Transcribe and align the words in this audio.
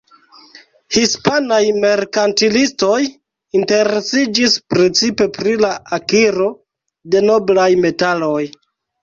Hispanaj 0.95 1.59
merkantilistoj 1.83 2.95
interesiĝis 3.59 4.57
precipe 4.75 5.29
pri 5.37 5.55
la 5.67 5.71
akiro 5.99 6.49
de 7.13 7.23
noblaj 7.29 7.69
metaloj. 7.85 8.43